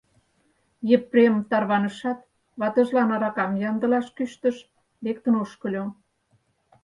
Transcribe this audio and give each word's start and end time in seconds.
Епрем 0.95 1.35
тарванышат, 1.49 2.19
ватыжлан 2.59 3.09
аракам 3.15 3.51
ямдылаш 3.69 4.07
кӱштыш, 4.15 4.57
лектын 5.03 5.35
ошкыльо. 5.43 5.85